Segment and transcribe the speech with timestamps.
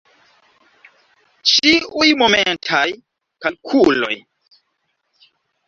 [1.51, 2.81] Ĉiuj momentaj
[3.47, 4.13] kalkuloj.